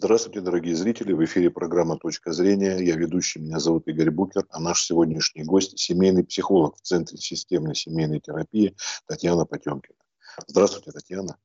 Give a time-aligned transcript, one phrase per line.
[0.00, 1.12] Здравствуйте, дорогие зрители.
[1.12, 2.78] В эфире программа «Точка зрения».
[2.78, 7.74] Я ведущий, меня зовут Игорь Букер, а наш сегодняшний гость– семейный психолог в Центре системной
[7.74, 8.76] семейной терапии
[9.08, 9.98] Татьяна Потемкина.
[10.46, 11.36] Здравствуйте, Татьяна.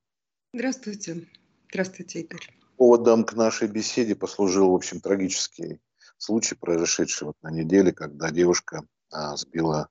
[0.54, 1.28] Здравствуйте.
[1.72, 2.48] Здравствуйте, Игорь.
[2.78, 5.80] Поводом к нашей беседе послужил, в общем, трагический
[6.20, 9.90] случай, произошедший вот на неделе, когда девушка а, сбила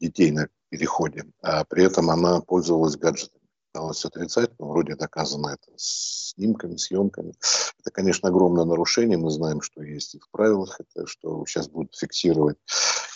[0.00, 3.35] детей на переходе, а при этом она пользовалась гаджетами
[3.76, 7.34] пыталась отрицать, но вроде доказано это снимками, съемками.
[7.80, 9.18] Это, конечно, огромное нарушение.
[9.18, 12.56] Мы знаем, что есть и в правилах, это что сейчас будут фиксировать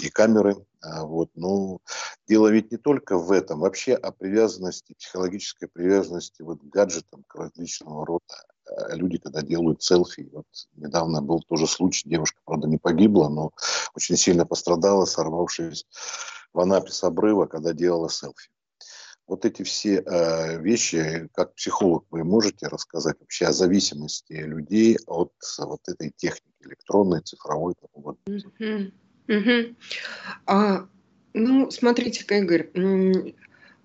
[0.00, 0.56] и камеры.
[0.82, 1.30] А вот.
[1.34, 1.78] Но
[2.28, 3.60] дело ведь не только в этом.
[3.60, 8.24] Вообще о привязанности, психологической привязанности вот к гаджетам, к различного рода
[8.66, 10.28] а люди, когда делают селфи.
[10.30, 13.50] Вот недавно был тоже случай, девушка, правда, не погибла, но
[13.96, 15.86] очень сильно пострадала, сорвавшись
[16.52, 18.50] в Анапе с обрыва, когда делала селфи
[19.30, 25.32] вот эти все э, вещи, как психолог, вы можете рассказать вообще о зависимости людей от
[25.58, 27.74] вот этой техники электронной, цифровой?
[27.94, 28.92] Uh-huh.
[29.28, 29.76] Uh-huh.
[30.46, 30.88] А,
[31.32, 32.70] ну, смотрите, Игорь,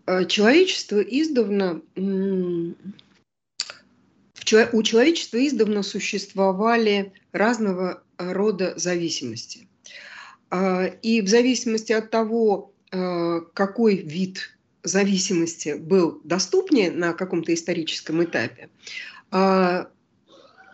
[0.08, 1.82] э, человечество издавна
[4.74, 9.68] у человечества издавна существовали разного рода зависимости.
[10.50, 14.55] А, и в зависимости от того, э, какой вид
[14.88, 18.70] зависимости был доступнее на каком-то историческом этапе,
[19.32, 19.90] а,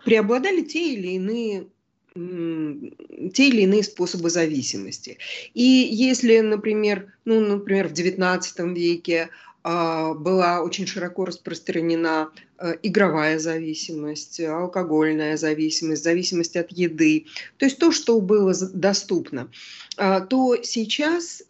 [0.05, 1.67] преобладали те или иные
[2.13, 5.17] те или иные способы зависимости.
[5.53, 9.29] И если, например, ну, например, в XIX веке
[9.63, 17.77] а, была очень широко распространена а, игровая зависимость, алкогольная зависимость, зависимость от еды, то есть
[17.77, 19.49] то, что было доступно,
[19.95, 21.43] то сейчас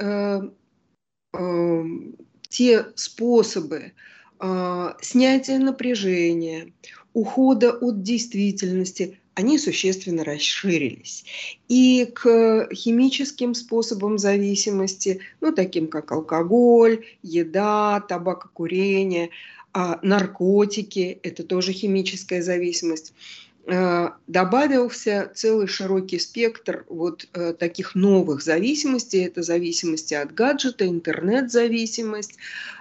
[2.51, 3.93] те способы
[4.39, 6.73] э, снятия напряжения,
[7.13, 11.23] ухода от действительности, они существенно расширились.
[11.69, 19.29] И к химическим способам зависимости, ну, таким как алкоголь, еда, табакокурение,
[19.73, 23.13] э, наркотики, это тоже химическая зависимость,
[23.65, 29.25] добавился целый широкий спектр вот э, таких новых зависимостей.
[29.25, 32.37] Это зависимости от гаджета, интернет-зависимость.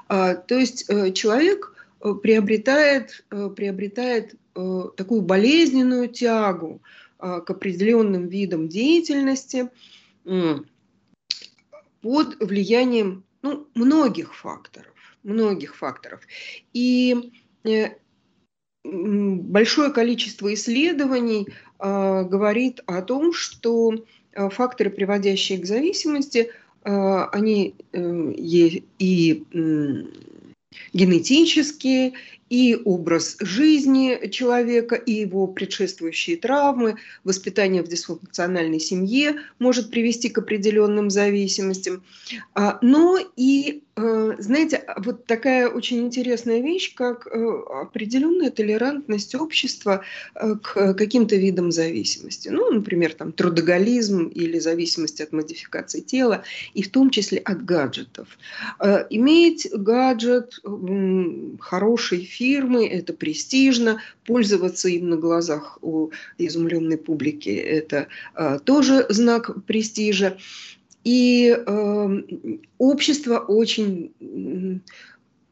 [0.08, 1.74] А, то есть э, человек
[2.22, 6.80] приобретает, приобретает такую болезненную тягу
[7.18, 9.68] к определенным видам деятельности
[12.00, 16.22] под влиянием ну, многих факторов, многих факторов.
[16.72, 17.32] И
[18.84, 21.48] большое количество исследований
[21.78, 23.94] э, говорит о том, что
[24.32, 26.50] э, факторы, приводящие к зависимости,
[26.84, 29.44] э, они э, и
[30.92, 32.12] генетические,
[32.50, 40.38] и образ жизни человека, и его предшествующие травмы, воспитание в дисфункциональной семье может привести к
[40.38, 42.02] определенным зависимостям.
[42.54, 47.30] А, но и, э, знаете, вот такая очень интересная вещь, как э,
[47.82, 50.02] определенная толерантность общества
[50.34, 52.48] э, к каким-то видам зависимости.
[52.48, 56.42] Ну, например, там трудоголизм или зависимость от модификации тела,
[56.74, 58.26] и в том числе от гаджетов.
[59.10, 60.60] Иметь гаджет,
[61.60, 69.64] хороший фирмы, это престижно, пользоваться им на глазах у изумленной публики– это э, тоже знак
[69.66, 70.38] престижа.
[71.04, 72.22] И э,
[72.78, 74.12] общество очень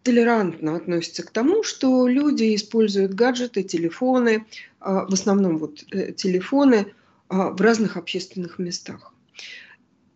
[0.03, 4.41] толерантно относится к тому, что люди используют гаджеты, телефоны, э,
[4.81, 6.85] в основном вот э, телефоны э,
[7.29, 9.13] в разных общественных местах.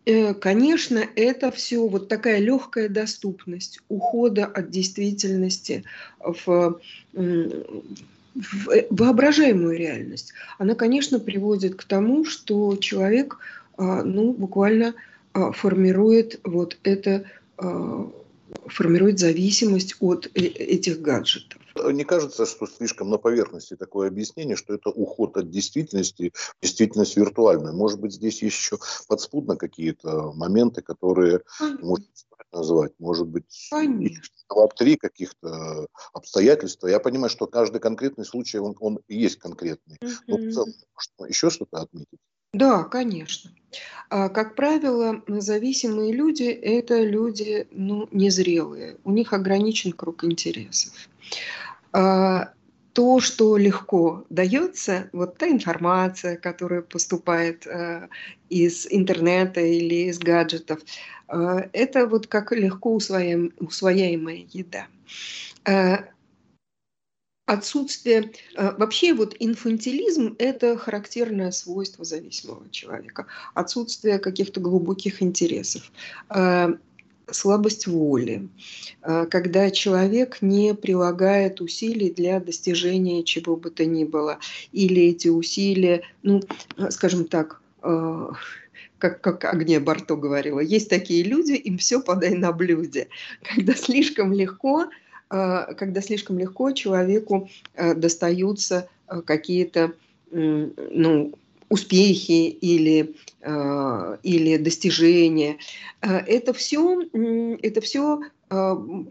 [0.05, 5.83] Э, конечно, это все вот такая легкая доступность ухода от действительности
[6.19, 6.79] в, в
[7.15, 10.33] э, воображаемую реальность.
[10.57, 13.37] Она, конечно, приводит к тому, что человек
[13.77, 14.95] а, ну, буквально
[15.33, 17.25] а, формирует вот это
[17.57, 18.11] а,
[18.67, 21.61] формирует зависимость от э, этих гаджетов.
[21.91, 27.71] Не кажется, что слишком на поверхности такое объяснение, что это уход от действительности, действительность виртуальная.
[27.71, 28.77] Может быть, здесь есть еще
[29.07, 31.41] подспудно какие-то моменты, которые
[31.81, 32.05] можно
[32.51, 32.93] назвать.
[32.99, 33.69] Может быть,
[34.49, 36.87] два-три каких-то обстоятельства.
[36.87, 39.97] Я понимаю, что каждый конкретный случай, он, он и есть конкретный.
[40.27, 42.19] Но в целом, может, еще что-то отметить?
[42.53, 43.51] Да, конечно.
[44.09, 50.93] А, как правило, зависимые люди– это люди ну, незрелые, у них ограничен круг интересов.
[51.91, 52.53] А,
[52.93, 58.07] то, что легко дается, вот та информация, которая поступает э,
[58.49, 60.79] из интернета или из гаджетов,
[61.27, 64.85] это вот как легко усвояем, усвояемая еда.
[67.45, 68.31] Отсутствие...
[68.55, 73.27] Э, вообще вот инфантилизм– это характерное свойство зависимого человека.
[73.53, 75.91] Отсутствие каких-то глубоких интересов
[76.29, 76.69] э,
[77.29, 78.47] слабость воли,
[79.01, 84.39] э, когда человек не прилагает усилий для достижения чего бы то ни было,
[84.71, 86.41] или эти усилия, ну,
[86.89, 87.61] скажем так,
[88.97, 93.09] как, как Агния Барто говорила, есть такие люди, им все подай на блюде.
[93.43, 94.85] Когда слишком легко,
[95.33, 99.93] когда слишком легко человеку э, достаются э, какие-то
[100.31, 101.33] ну,
[101.69, 103.15] успехи или,
[104.23, 105.57] или достижения.
[106.01, 107.03] Это все,
[107.61, 108.21] это все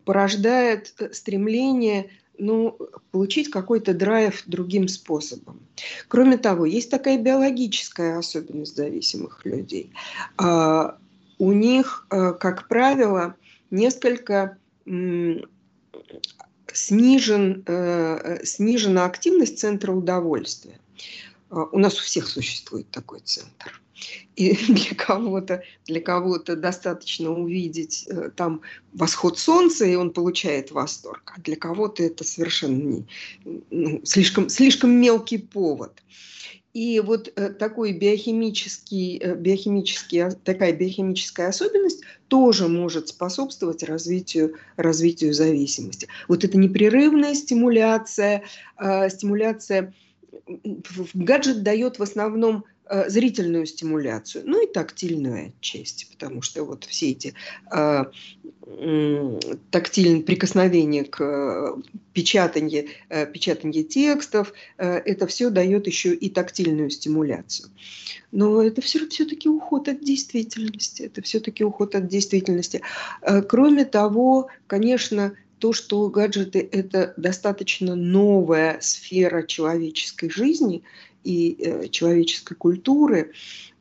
[0.04, 2.76] порождает стремление ну,
[3.12, 5.60] получить какой-то драйв другим способом.
[6.08, 9.92] Кроме того, есть такая биологическая особенность зависимых людей.
[10.38, 10.98] А,
[11.38, 13.36] у них, а, как правило,
[13.70, 14.58] несколько
[16.74, 20.78] снижен, э, снижена активность центра удовольствия.
[21.50, 23.80] А, у нас у всех существует такой центр.
[24.36, 31.32] И для кого-то для кого-то достаточно увидеть э, там восход солнца, и он получает восторг.
[31.36, 33.06] А для кого-то это совершенно не,
[33.70, 36.02] ну, слишком, слишком мелкий повод.
[36.72, 45.34] И вот э, такой биохимический, э, биохимический, такая биохимическая особенность тоже может способствовать развитию, развитию
[45.34, 46.08] зависимости.
[46.28, 48.44] Вот эта непрерывная стимуляция,
[49.10, 49.92] стимуляция
[51.14, 52.71] гаджет дает в основном Э,
[53.08, 57.34] зрительную стимуляцию, ну и тактильную отчасти, потому что вот все эти
[57.70, 58.04] э,
[59.70, 61.82] тактильные прикосновения к э,
[62.12, 67.70] печатанию, э, печатанию текстов, э, это все дает еще и тактильную стимуляцию.
[68.30, 71.02] Но это все, все-таки уход от действительности.
[71.02, 72.82] Это все-таки уход от действительности.
[73.22, 80.82] Э, кроме того, конечно, то, что гаджеты– это достаточно новая сфера человеческой жизни,
[81.24, 83.32] и э, человеческой культуры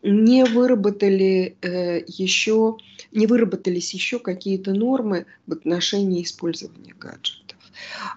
[0.03, 2.77] не выработали э, еще,
[3.11, 7.57] не выработались еще какие-то нормы в отношении использования гаджетов.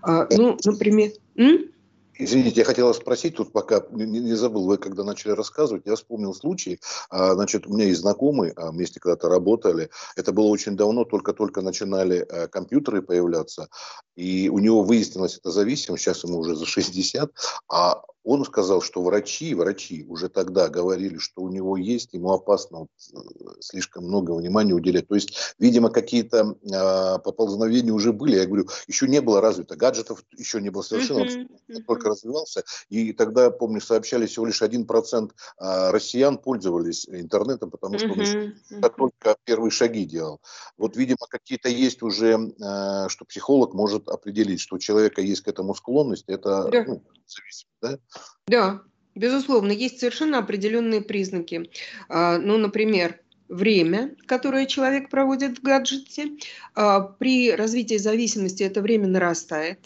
[0.02, 1.70] А, ну, например, м?
[2.16, 6.32] Извините, я хотела спросить, тут пока не, не забыл, вы когда начали рассказывать, я вспомнил
[6.32, 6.78] случай,
[7.10, 11.60] а, значит, у меня есть знакомый, а, вместе когда-то работали, это было очень давно, только-только
[11.60, 13.68] начинали а, компьютеры появляться,
[14.14, 17.32] и у него выяснилась эта зависимость, сейчас ему уже за 60,
[17.68, 22.80] а он сказал, что врачи, врачи уже тогда говорили, что у него есть, ему опасно
[22.80, 23.18] вот, э,
[23.60, 25.06] слишком много внимания уделять.
[25.08, 28.36] То есть, видимо, какие-то э, поползновения уже были.
[28.36, 31.82] Я говорю, еще не было развито, гаджетов еще не было совершенно, uh-huh, uh-huh.
[31.86, 32.64] только развивался.
[32.88, 38.20] И тогда, помню, сообщали, всего лишь 1% э, россиян пользовались интернетом, потому что uh-huh, он
[38.20, 38.94] еще uh-huh.
[38.96, 40.40] только первые шаги делал.
[40.78, 45.48] Вот, видимо, какие-то есть уже, э, что психолог может определить, что у человека есть к
[45.48, 46.84] этому склонность, это yeah.
[46.86, 47.98] ну, зависимость, да?
[48.46, 48.82] Да,
[49.14, 51.70] безусловно, есть совершенно определенные признаки.
[52.08, 56.32] А, ну, например, время, которое человек проводит в гаджете.
[56.74, 59.78] А, при развитии зависимости это время нарастает.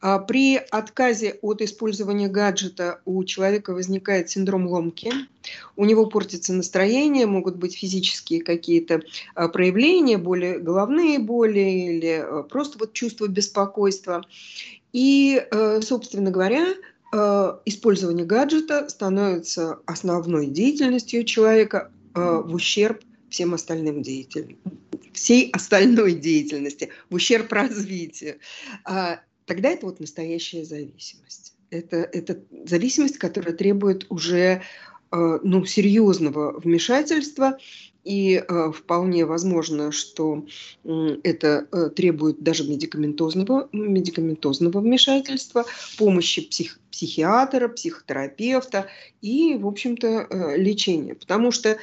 [0.00, 5.12] А, при отказе от использования гаджета у человека возникает синдром ломки,
[5.76, 9.02] у него портится настроение, могут быть физические какие-то
[9.34, 14.24] проявления, боли, головные боли или просто вот чувство беспокойства.
[14.92, 16.66] И, э, собственно говоря,
[17.12, 23.00] использование гаджета становится основной деятельностью человека э, в ущерб
[23.34, 24.58] всем остальным деятелям,
[25.12, 28.38] всей остальной деятельности, в ущерб развитию.
[28.84, 31.54] А, тогда это вот настоящая зависимость.
[31.70, 34.62] Это, это зависимость, которая требует уже
[35.10, 37.58] э, ну, серьезного вмешательства
[38.04, 40.44] и э, вполне возможно, что
[40.84, 45.64] это э, требует даже медикаментозного, медикаментозного вмешательства,
[45.98, 48.86] помощи псих, психиатра, психотерапевта
[49.22, 51.14] и, в общем-то, э, лечения.
[51.14, 51.78] Потому что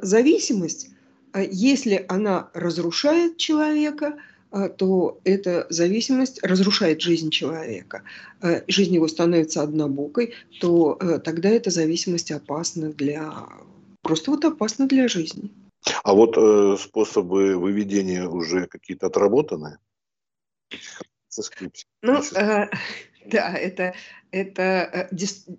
[0.00, 0.90] зависимость,
[1.34, 4.16] если она разрушает человека,
[4.76, 8.02] то эта зависимость разрушает жизнь человека,
[8.68, 13.48] жизнь его становится однобокой, то тогда эта зависимость опасна для
[14.02, 15.50] просто вот опасна для жизни.
[16.04, 19.78] А вот э, способы выведения уже какие-то отработаны?
[22.02, 22.68] Ну, э,
[23.26, 23.94] да, это,
[24.30, 25.16] это э,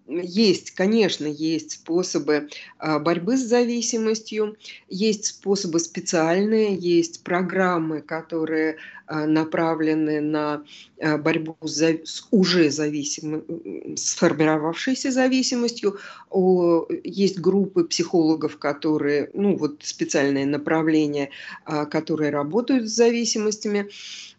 [0.08, 4.58] есть, конечно, есть способы а, борьбы с зависимостью,
[4.90, 10.64] есть способы специальные, есть программы, которые а, направлены на
[11.00, 16.00] а, борьбу с, уже зависимым, сформировавшейся зависимостью.
[17.04, 21.30] Есть группы психологов, которые, ну вот специальные направления,
[21.66, 23.90] которые работают с зависимостями.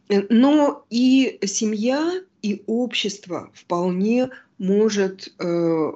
[0.08, 5.92] Но и семья, и общество вполне может э,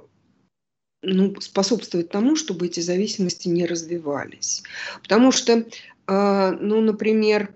[1.03, 4.62] ну, способствовать тому, чтобы эти зависимости не развивались.
[5.03, 5.53] Потому что,
[6.07, 7.55] э, ну, например,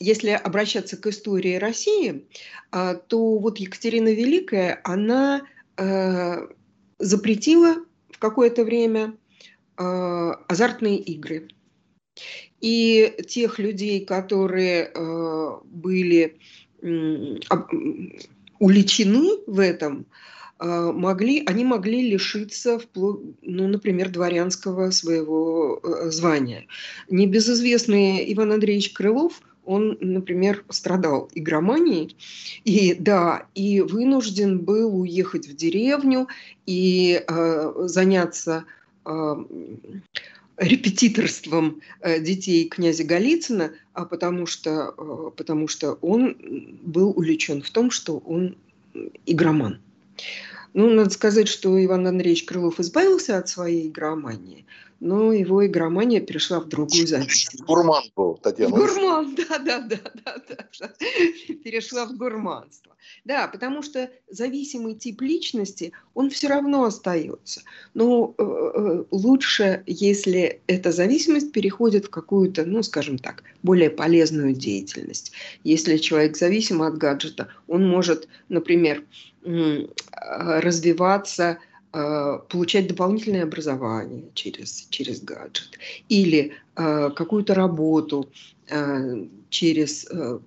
[0.00, 2.26] если обращаться к истории России,
[2.72, 5.42] э, то вот Екатерина Великая, она
[7.00, 9.16] запретила в какое-то время
[9.76, 11.48] азартные игры.
[12.64, 14.90] И тех людей, которые
[15.64, 16.38] были
[18.58, 20.06] уличены в этом,
[20.58, 26.66] а, могли, они могли лишиться, ну, например, дворянского своего э, звания.
[27.10, 32.16] Небезызвестный Иван Андреевич Крылов, он, например, страдал игроманией,
[32.64, 36.28] и да, и вынужден был уехать в деревню
[36.66, 38.64] и э, заняться
[39.04, 39.34] э,
[40.56, 46.36] репетиторством э, детей князя Голицына, а потому что, э, потому что он
[46.82, 48.56] был увлечен в том, что он
[49.26, 49.80] игроман.
[50.72, 54.66] Ну, надо сказать, что Иван Андреевич Крылов избавился от своей игромании,
[55.04, 57.62] но его игромания перешла в другую зависимость.
[57.66, 58.74] Гурман был, Татьяна.
[58.74, 60.36] Гурман, да, да, да, да,
[60.80, 60.88] да,
[61.62, 62.96] перешла в гурманство.
[63.26, 67.60] Да, потому что зависимый тип личности, он все равно остается.
[67.92, 74.54] Но э, э, лучше, если эта зависимость переходит в какую-то, ну, скажем так, более полезную
[74.54, 75.32] деятельность.
[75.64, 79.04] Если человек зависим от гаджета, он может, например,
[79.42, 81.58] э, развиваться
[81.94, 88.28] получать дополнительное образование через, через гаджет или э, какую-то работу
[88.68, 90.38] э, через, э,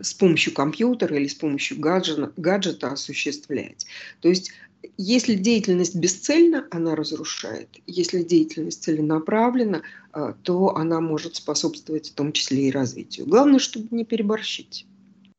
[0.00, 3.84] с помощью компьютера или с помощью гаджета, гаджета осуществлять.
[4.20, 4.52] То есть
[4.96, 7.68] если деятельность бесцельна, она разрушает.
[7.86, 9.82] Если деятельность целенаправлена,
[10.14, 13.26] э, то она может способствовать в том числе и развитию.
[13.26, 14.86] Главное, чтобы не переборщить.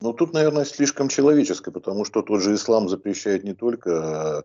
[0.00, 4.44] Ну, тут, наверное, слишком человеческое, потому что тот же ислам запрещает не только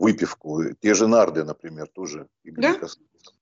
[0.00, 0.62] выпивку.
[0.80, 2.26] Те же нарды, например, тоже.
[2.44, 2.80] Да?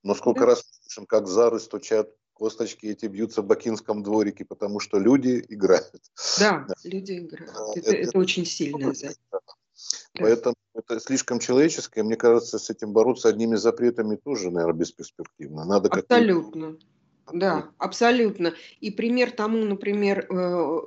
[0.03, 0.47] Но сколько да.
[0.47, 6.03] раз слышим, как зары стучат, косточки эти бьются в Бакинском дворике, потому что люди играют.
[6.39, 7.77] Да, люди играют.
[7.77, 9.21] Это, это, это очень сильная зависть.
[9.31, 9.39] Да.
[10.15, 12.03] Поэтому это слишком человеческое.
[12.03, 15.65] Мне кажется, с этим бороться одними запретами тоже, наверное, бесперспективно.
[15.65, 16.77] Надо абсолютно.
[17.33, 18.55] Да, абсолютно.
[18.81, 20.81] И пример тому, например, э,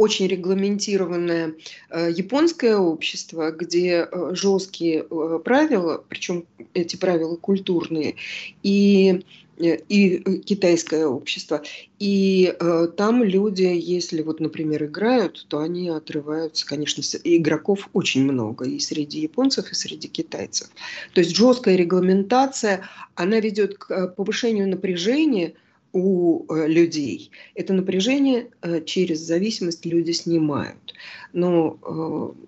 [0.00, 1.56] очень регламентированное
[1.90, 8.14] э, японское общество, где э, жесткие э, правила, причем эти правила культурные,
[8.62, 9.22] и
[9.58, 11.62] и китайское общество.
[11.98, 12.56] И
[12.96, 19.20] там люди, если вот, например, играют, то они отрываются, конечно, игроков очень много и среди
[19.20, 20.70] японцев, и среди китайцев.
[21.12, 25.52] То есть жесткая регламентация, она ведет к повышению напряжения–
[25.92, 27.30] у э, людей.
[27.54, 30.94] Это напряжение э, через зависимость люди снимают.
[31.32, 31.78] Но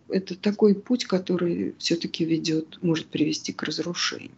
[0.09, 4.33] э, это такой путь, который все-таки ведет, может привести к разрушению.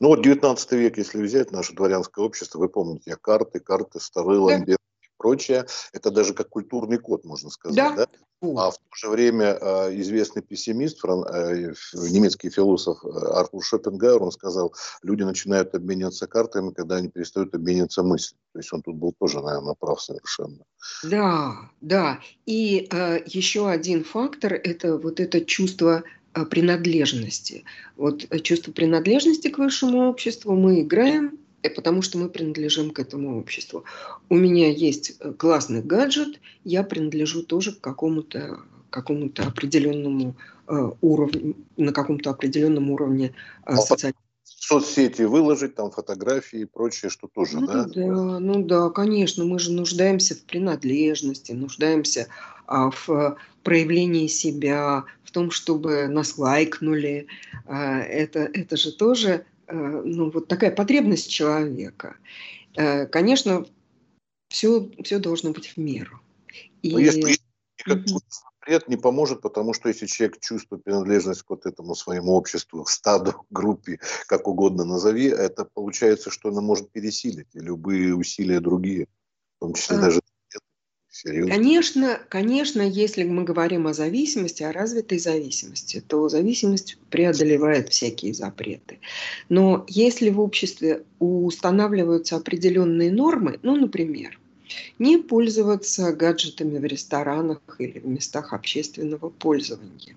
[0.00, 4.74] Ну вот 19 век, если взять наше дворянское общество, вы помните, карты, карты, столы, ламберы
[4.74, 4.87] и
[5.18, 7.76] прочее, это даже как культурный код, можно сказать.
[7.76, 7.96] Да.
[7.96, 8.06] да?
[8.40, 14.30] А в то же время э, известный пессимист, э, немецкий философ э, Артур Шопенгауэр, он
[14.30, 14.72] сказал,
[15.02, 18.40] люди начинают обмениваться картами, когда они перестают обмениваться мыслями.
[18.52, 20.64] То есть он тут был тоже, наверное, прав совершенно.
[21.02, 22.20] Да, да.
[22.46, 26.04] И э, еще один фактор– это вот это чувство
[26.50, 27.64] принадлежности.
[27.96, 33.84] Вот чувство принадлежности к высшему обществу мы играем потому что мы принадлежим к этому обществу.
[34.28, 38.60] У меня есть э, классный гаджет, я принадлежу тоже к какому-то
[38.90, 40.34] какому-то определенному
[40.66, 43.34] э, уровню, на каком-то определенном уровне
[43.66, 47.84] э, социального соцсети выложить, там фотографии и прочее, что тоже, ну, да?
[47.84, 52.28] Да, ну да, конечно, мы же нуждаемся в принадлежности, нуждаемся
[52.66, 57.26] а, в проявлении себя, в том, чтобы нас лайкнули.
[57.66, 62.16] А, это, это же тоже Э, ну, вот такая потребность человека.
[62.76, 63.66] Э, конечно,
[64.48, 66.20] все, все должно быть в меру.
[66.82, 66.92] И...
[66.92, 67.36] Но если
[67.78, 72.84] никакой запрет не поможет, потому что если человек чувствует принадлежность к вот этому своему обществу,
[72.86, 79.06] стаду, группе, как угодно назови, это получается, что она может пересилить любые усилия другие,
[79.56, 80.00] в том числе а...
[80.00, 80.20] даже
[81.20, 81.52] Серьезно?
[81.52, 89.00] Конечно, конечно, если мы говорим о зависимости, о развитой зависимости, то зависимость преодолевает всякие запреты.
[89.48, 94.38] Но если в обществе устанавливаются определенные нормы, ну, например,
[95.00, 100.14] не пользоваться гаджетами в ресторанах или в местах общественного пользования.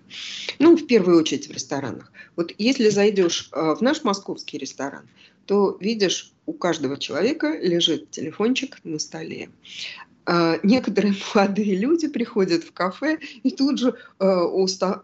[0.60, 2.12] Ну, в первую очередь в ресторанах.
[2.36, 5.08] Вот если зайдешь э, в наш московский ресторан,
[5.48, 9.50] то видишь, у каждого человека лежит телефончик на столе.
[10.26, 15.02] А, некоторые молодые люди приходят в кафе и тут же э, уста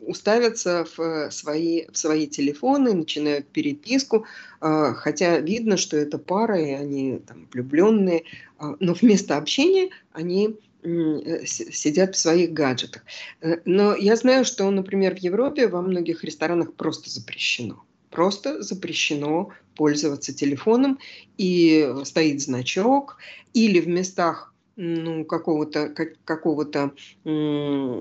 [0.00, 4.26] уставятся в свои, в свои телефоны, начинают переписку,
[4.60, 8.24] хотя видно, что это пара, и они там влюбленные,
[8.58, 13.02] но вместо общения они э, сидят в своих гаджетах.
[13.40, 17.84] Э, но я знаю, что, например, в Европе во многих ресторанах просто запрещено.
[18.10, 20.98] Просто запрещено пользоваться телефоном,
[21.36, 23.18] и стоит значок,
[23.52, 26.92] или в местах ну, какого-то как, какого-то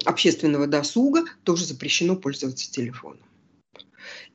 [0.05, 3.19] общественного досуга тоже запрещено пользоваться телефоном.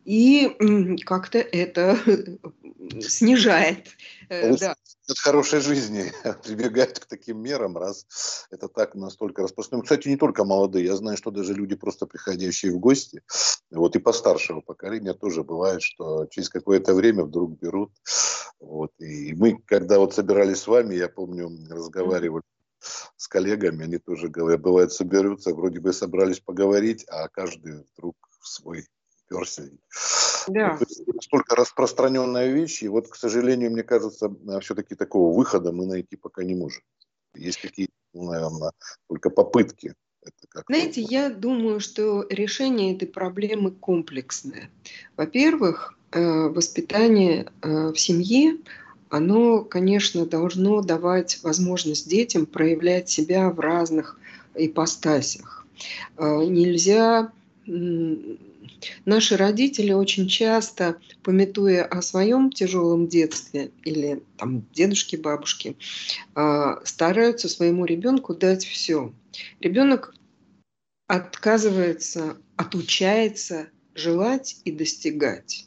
[0.08, 1.98] И как-то это
[3.02, 3.88] снижает.
[4.30, 4.74] Э, да.
[5.06, 6.10] От хорошей жизни
[6.44, 9.82] прибегают к таким мерам, раз это так настолько распространено.
[9.82, 13.22] Кстати, не только молодые, я знаю, что даже люди, просто приходящие в гости,
[13.70, 17.92] вот и постаршего поколения тоже бывает, что через какое-то время вдруг берут.
[18.60, 18.92] Вот.
[19.00, 22.44] И мы, когда вот собирались с вами, я помню, разговаривали
[23.18, 28.48] с коллегами, они тоже говорят, бывает, соберутся, вроде бы собрались поговорить, а каждый вдруг в
[28.48, 28.86] свой
[29.28, 29.70] перся.
[30.49, 30.78] Да.
[30.80, 36.16] Ну, настолько распространенная вещь, и вот, к сожалению, мне кажется, все-таки такого выхода мы найти
[36.16, 36.82] пока не можем.
[37.35, 38.73] Есть какие-то, наверное,
[39.08, 39.94] только попытки.
[40.68, 44.70] Знаете, я думаю, что решение этой проблемы комплексное.
[45.16, 48.58] Во-первых, э, воспитание э, в семье,
[49.08, 54.18] оно, конечно, должно давать возможность детям проявлять себя в разных
[54.54, 55.66] ипостасях.
[56.16, 57.32] Э, нельзя
[59.04, 65.76] Наши родители очень часто, пометуя о своем тяжелом детстве или там дедушки, бабушки,
[66.34, 69.12] а, стараются своему ребенку дать все.
[69.60, 70.14] Ребенок
[71.06, 75.66] отказывается, отучается желать и достигать.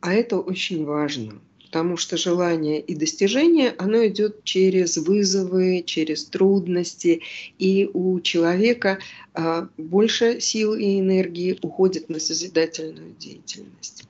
[0.00, 7.20] А это очень важно потому что желание и достижение, оно идет через вызовы, через трудности,
[7.58, 8.98] и у человека
[9.34, 14.04] а, больше сил и энергии уходит на созидательную деятельность.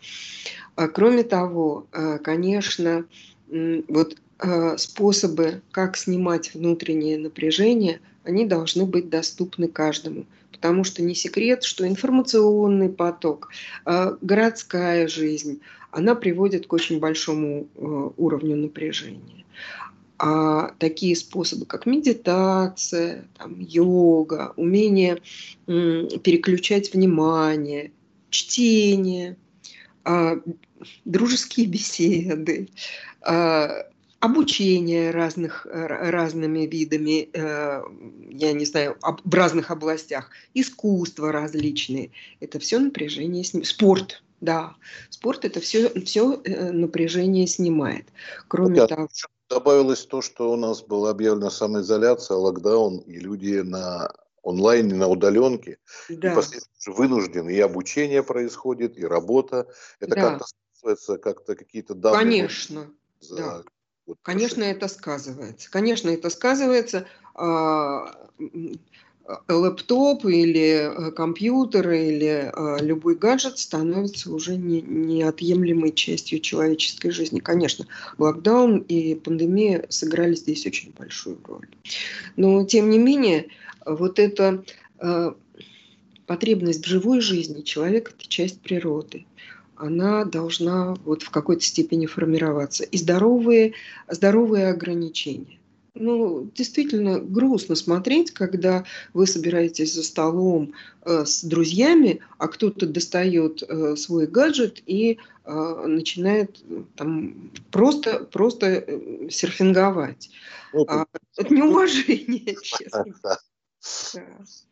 [0.77, 3.05] А, кроме того, а, конечно,
[3.89, 4.17] вот
[4.77, 10.27] способы, как снимать внутреннее напряжение, они должны быть доступны каждому.
[10.53, 13.49] Потому что не секрет, что информационный поток,
[13.85, 19.45] городская жизнь– она приводит к очень большому э, уровню напряжения.
[20.19, 25.23] А такие способы, как медитация, там, йога, умение
[25.67, 27.93] переключать внимание,
[28.29, 29.37] чтение,
[30.03, 30.39] а,
[31.05, 32.69] дружеские беседы,
[33.21, 33.87] а,
[34.19, 37.83] обучение разных, разными видами, э,
[38.31, 42.11] я не знаю, в разных областях, искусства различные.
[42.41, 43.63] Это все напряжение с ним.
[43.63, 44.75] Спорт– да,
[45.11, 48.07] спорт это все, все э, напряжение снимает.
[48.49, 49.09] Кроме вот, того...
[49.49, 55.79] Добавилось то, что у нас была объявлена самоизоляция, локдаун, и люди на онлайне, на удаленке,
[56.09, 56.39] да.
[56.39, 59.67] и вынуждены, и обучение происходит, и работа.
[60.01, 60.21] Это да.
[60.21, 62.19] как-то сказывается, как-то какие-то данные...
[62.19, 63.37] Конечно, за...
[63.37, 63.63] да.
[64.07, 65.71] Вот Конечно, это сказывается.
[65.71, 67.07] Конечно, это сказывается.
[69.29, 77.11] А, лэптоп или э, компьютер или э, любой гаджет становится уже не, неотъемлемой частью человеческой
[77.11, 77.39] жизни.
[77.39, 77.87] Конечно,
[78.17, 81.69] локдаун и пандемия сыграли здесь очень большую роль.
[82.37, 83.49] Но, тем не менее,
[83.85, 84.65] вот эта
[84.99, 85.33] э,
[86.27, 89.27] потребность в живой жизни человека– это часть природы
[89.81, 92.83] она должна вот в какой-то степени формироваться.
[92.83, 93.75] И здоровые,
[94.09, 95.58] здоровые ограничения
[95.99, 98.85] ну, действительно грустно смотреть, когда
[99.15, 105.85] вы собираетесь за столом э, с друзьями, а кто-то достает э, свой гаджет и э,
[105.87, 106.63] начинает
[106.97, 110.31] там просто, просто э, серфинговать.
[110.73, 111.07] Ну, а,
[111.37, 113.05] это неуважение, честно.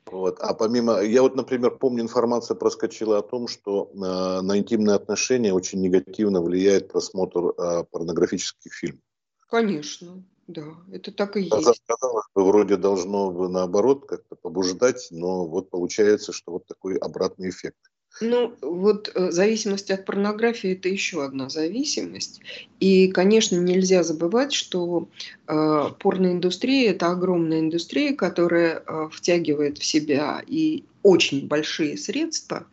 [0.06, 0.38] Вот.
[0.40, 5.52] А помимо, я вот, например, помню, информация проскочила о том, что э, на интимные отношения
[5.52, 9.00] очень негативно влияет просмотр э, порнографических фильмов.
[9.48, 10.22] Конечно.
[10.46, 11.82] Да, это так и есть.
[11.86, 17.50] Казалось бы, вроде должно бы наоборот как-то побуждать, но вот получается, что вот такой обратный
[17.50, 17.78] эффект.
[18.20, 22.40] Ну, вот э, зависимость от порнографии– это еще одна зависимость.
[22.80, 25.08] И, конечно, нельзя забывать, что
[25.46, 32.66] э, порноиндустрия– это огромная индустрия, которая э, втягивает в себя и очень большие средства,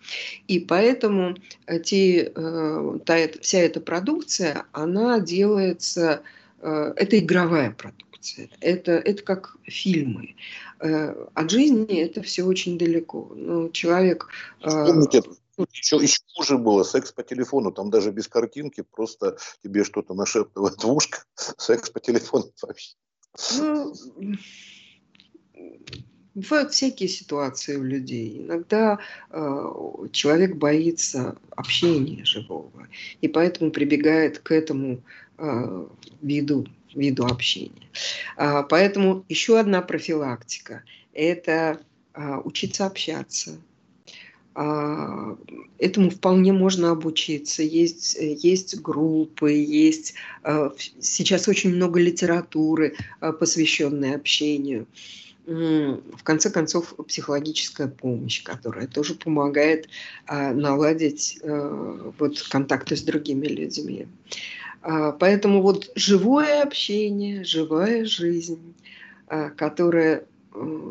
[0.47, 1.35] и поэтому
[1.67, 6.21] э, те, э, та, вся эта продукция, она делается Э,
[6.63, 10.35] это игровая продукция, это, это как фильмы.
[10.79, 13.31] Э, от жизни это все очень далеко.
[13.35, 14.27] Но человек...
[14.61, 15.23] Э, Помните
[15.71, 20.83] Еще, еще хуже было секс по телефону, там даже без картинки, просто тебе что-то нашептывает
[20.83, 22.95] в ушко, секс по телефону вообще.
[23.59, 23.93] Ну,
[26.35, 28.39] Бывают всякие ситуации у людей.
[28.39, 28.97] Иногда
[29.29, 29.69] э,
[30.11, 32.87] человек боится общения живого,
[33.21, 35.01] и поэтому прибегает к этому э,
[36.21, 37.89] виду, виду общения.
[38.37, 41.79] А, поэтому еще одна профилактика– это
[42.13, 43.57] а, учиться общаться.
[44.55, 45.35] А,
[45.79, 47.63] этому вполне можно обучиться.
[47.63, 50.13] Есть, есть группы, есть
[50.99, 54.87] сейчас очень много литературы, посвященной общению
[55.45, 59.89] в конце концов, психологическая помощь, которая тоже помогает
[60.25, 64.07] а, наладить а, вот, контакты с другими людьми.
[64.81, 68.73] А, поэтому вот живое общение, живая жизнь,
[69.27, 70.25] а, которая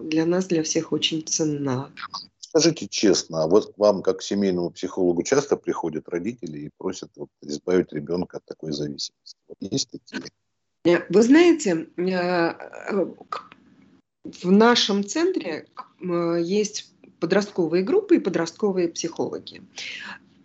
[0.04, 1.90] для нас, для всех очень ценна.
[2.40, 7.10] Скажите честно, а вот к вам, как к семейному психологу, часто приходят родители и просят
[7.16, 9.36] вот, избавить ребенка от такой зависимости?
[9.48, 10.30] Вот есть такие?
[10.84, 12.54] Э, вы знаете, э,
[14.24, 15.66] в нашем центре
[16.00, 19.62] есть подростковые группы и подростковые психологи.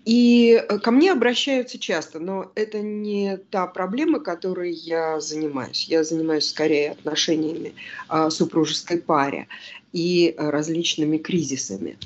[0.06, 5.84] И э, ко мне обращаются часто, но это не та проблема, которой я занимаюсь.
[5.90, 7.74] Я занимаюсь скорее отношениями
[8.08, 9.50] а, супружеской паре
[9.92, 11.98] и различными кризисами.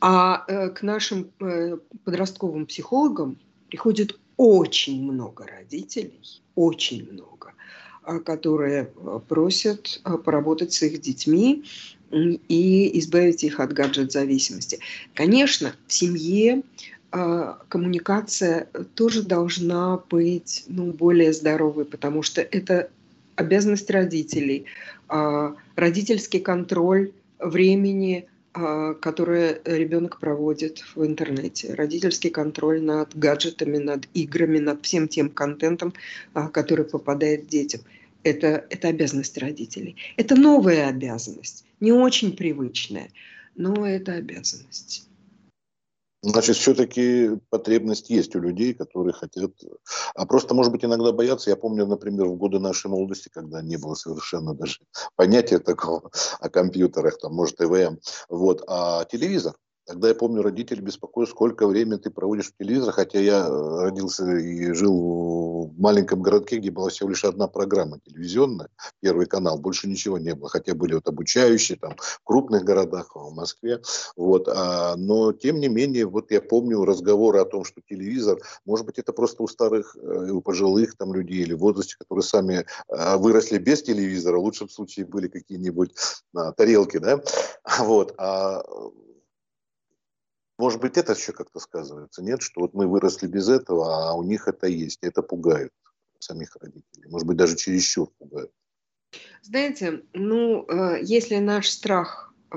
[0.00, 7.54] А э, к нашим э, подростковым психологам приходит очень много родителей, очень много
[8.24, 11.64] которые а, просят а, поработать с их детьми
[12.10, 14.78] и избавить их от гаджет-зависимости.
[15.12, 16.62] Конечно, в семье
[17.10, 22.88] коммуникация тоже должна быть ну, более здоровой, потому что это
[23.36, 24.64] обязанность родителей,
[25.76, 34.82] родительский контроль времени, которое ребенок проводит в интернете, родительский контроль над гаджетами, над играми, над
[34.82, 35.92] всем тем контентом,
[36.52, 37.82] который попадает детям–
[38.30, 39.96] это, это обязанность родителей.
[40.16, 43.10] Это новая обязанность, не очень привычная,
[43.56, 45.08] но это обязанность.
[46.22, 49.52] Значит, все-таки потребность есть у людей, которые хотят,
[50.16, 51.50] а просто, может быть, иногда боятся.
[51.50, 54.80] Я помню, например, в годы нашей молодости, когда не было совершенно даже
[55.16, 56.10] понятия такого
[56.40, 59.54] о компьютерах, там, может, ИВМ, вот, а телевизор,
[59.88, 64.36] Тогда я помню, родители беспокоят, сколько времени ты проводишь в телевизоре, хотя я э, родился
[64.36, 68.68] и жил в маленьком городке, где была всего лишь одна программа телевизионная,
[69.00, 73.34] Первый канал, больше ничего не было, хотя были вот обучающие там в крупных городах, в
[73.34, 73.80] Москве,
[74.14, 78.84] вот, а, но тем не менее, вот я помню разговоры о том, что телевизор, может
[78.84, 82.66] быть, это просто у старых, э, у пожилых там людей или в возрасте, которые сами
[82.88, 85.94] а, выросли без телевизора, в лучшем случае были какие-нибудь
[86.34, 87.22] а, тарелки, да,
[87.78, 88.62] вот, а
[90.58, 92.42] может быть, это еще как-то сказывается, нет?
[92.42, 94.98] Что вот мы выросли без этого, а у них это есть.
[95.02, 95.70] Это пугает
[96.18, 97.08] самих родителей.
[97.08, 98.50] Может быть, даже чересчур пугает.
[99.42, 102.56] Знаете, ну, э, если наш страх э,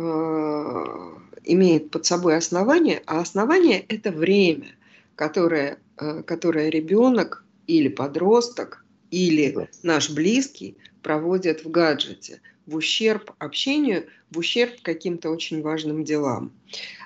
[1.44, 4.76] имеет под собой основание, а основание– это время,
[5.16, 9.68] которое, э, которое ребенок или подросток, или да.
[9.84, 16.52] наш близкий проводят в гаджете, в ущерб общению, в ущерб каким-то очень важным делам.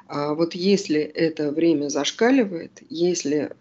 [0.07, 3.51] А вот если это время зашкаливает, если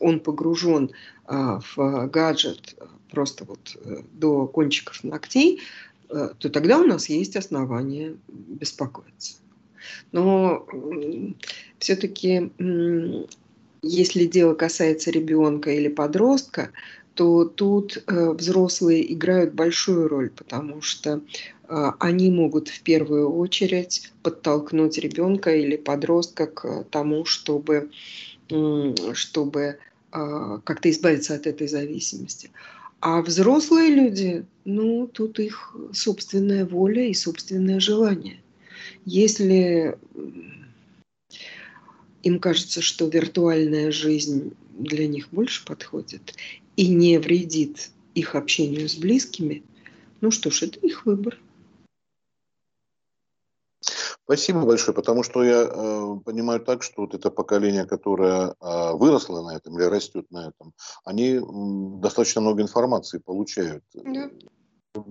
[0.00, 0.90] он погружен
[1.26, 2.74] а, в гаджет
[3.10, 5.60] просто вот э, до кончиков ногтей,
[6.08, 9.36] э, то тогда у нас есть основания беспокоиться.
[10.12, 10.66] Но
[11.78, 12.50] все-таки,
[13.82, 16.70] если дело касается ребенка или подростка,
[17.14, 21.20] то тут э, взрослые играют большую роль, потому что
[21.68, 27.90] э, они могут в первую очередь подтолкнуть ребенка или подростка к тому, чтобы,
[29.12, 29.78] чтобы
[30.12, 32.50] э, как-то избавиться от этой зависимости.
[33.00, 38.40] А взрослые люди, ну, тут их собственная воля и собственное желание.
[39.04, 39.98] Если
[42.22, 46.34] им кажется, что виртуальная жизнь для них больше подходит,
[46.76, 49.62] и не вредит их общению с близкими,
[50.20, 51.38] ну что ж, это их выбор.
[54.24, 59.42] Спасибо большое, потому что я э, понимаю так, что вот это поколение, которое э, выросло
[59.42, 60.72] на этом или растет на этом,
[61.04, 61.40] они э,
[62.00, 63.84] достаточно много информации получают.
[63.94, 64.30] Да.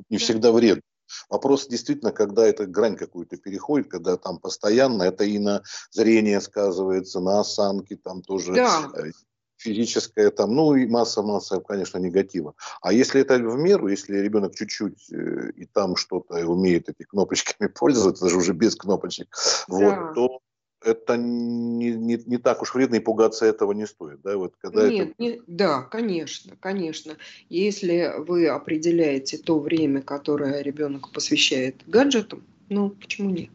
[0.10, 0.17] Не да.
[0.17, 0.82] всегда вред.
[1.30, 7.19] Вопрос действительно, когда эта грань какую-то переходит, когда там постоянно, это и на зрение сказывается,
[7.19, 8.89] на осанке, там тоже да.
[9.62, 12.56] Физическое, там, ну и масса-масса, конечно, негатива.
[12.82, 17.67] А если это в меру, если ребенок чуть-чуть э, и там что-то умеет этими кнопочками
[17.80, 19.28] пользоваться, даже уже без кнопочек,
[19.67, 19.76] да.
[19.76, 20.41] вот, то
[20.84, 24.21] это не, не, не так уж вредно, и пугаться этого не стоит.
[24.24, 25.15] Да, вот когда Нет, это...
[25.19, 27.17] не, да, конечно, конечно.
[27.50, 33.52] Если вы определяете то время, которое ребенок посвящает гаджетам, ну, почему нет?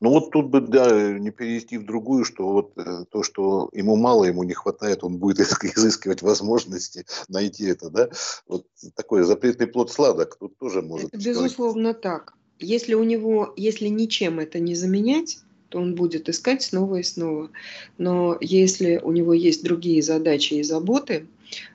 [0.00, 3.96] Ну вот тут бы, да, не перевести в другую, что вот э, то, что ему
[3.96, 8.08] мало, ему не хватает, он будет изыскивать возможности найти это, да.
[8.46, 11.08] Вот такой запретный плод сладок тут тоже может...
[11.08, 12.34] Это безусловно так.
[12.58, 15.38] Если у него, если ничем это не заменять,
[15.70, 17.50] то он будет искать снова и снова.
[17.96, 21.26] Но если у него есть другие задачи и заботы,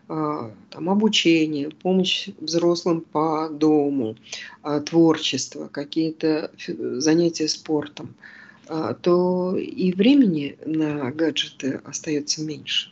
[0.07, 4.15] там, обучение, помощь взрослым по дому,
[4.61, 8.15] а, творчество, какие-то занятия спортом,
[8.67, 12.91] а, то и времени на гаджеты остается меньше.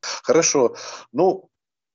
[0.00, 0.76] Хорошо.
[1.12, 1.48] Ну,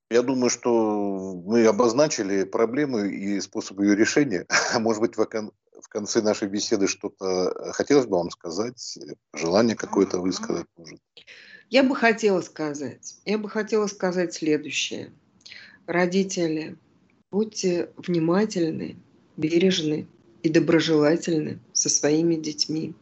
[0.09, 4.45] я думаю, что мы обозначили проблему и способ ее решения.
[4.79, 8.97] Может быть, в конце нашей беседы что-то хотелось бы вам сказать,
[9.33, 10.99] желание какое-то высказать, может.
[11.69, 15.11] Я бы хотела сказать, я бы хотела сказать следующее.
[15.85, 16.77] Родители,
[17.29, 18.95] будьте внимательны,
[19.35, 20.07] бережны
[20.43, 22.93] и доброжелательны со своими детьми.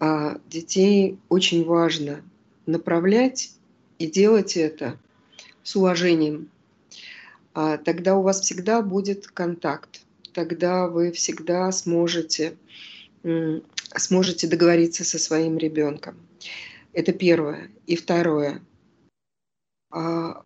[0.00, 2.22] А детей очень важно
[2.64, 3.52] направлять
[3.98, 4.98] и делать это
[5.62, 6.50] с уважением.
[7.52, 10.00] А тогда у вас всегда будет контакт,
[10.32, 12.56] тогда вы всегда сможете,
[13.94, 16.25] сможете договориться со своим ребенком.
[16.96, 17.70] Это первое.
[17.86, 18.62] И второе.
[19.90, 20.42] А,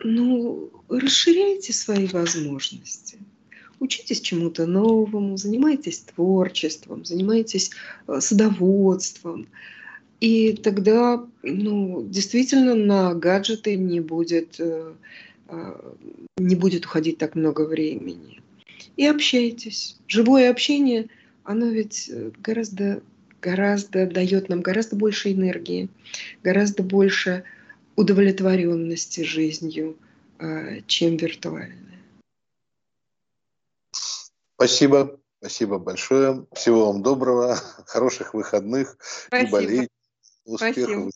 [0.00, 3.18] ну, расширяйте свои возможности.
[3.78, 7.70] Учитесь чему-то новому, занимайтесь творчеством, занимайтесь
[8.08, 9.46] э, садоводством.
[10.18, 14.94] И тогда, ну, действительно, на гаджеты не будет, э,
[15.46, 15.94] а,
[16.36, 18.42] не будет уходить так много времени.
[18.96, 19.96] И общайтесь.
[20.08, 21.10] Живое общение,
[21.44, 23.02] оно ведь э, гораздо
[23.42, 25.90] гораздо дает нам гораздо больше энергии,
[26.42, 27.44] гораздо больше
[27.96, 29.98] удовлетворенности жизнью,
[30.38, 32.00] э, чем виртуальная.
[34.54, 35.18] Спасибо.
[35.40, 36.46] Спасибо большое.
[36.52, 39.44] Всего вам доброго, хороших выходных, Спасибо.
[39.44, 39.88] не болейте,
[40.44, 40.84] успехов.
[40.84, 41.10] Спасибо.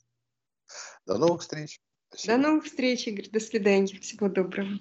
[1.06, 1.80] До новых встреч.
[2.08, 2.34] Спасибо.
[2.34, 3.30] До новых встреч, Игорь.
[3.30, 4.00] До свидания.
[4.00, 4.80] Всего доброго.